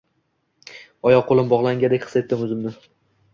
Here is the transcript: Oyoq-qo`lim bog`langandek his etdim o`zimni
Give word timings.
Oyoq-qo`lim 1.09 1.51
bog`langandek 1.51 2.07
his 2.09 2.17
etdim 2.23 2.43
o`zimni 2.49 2.75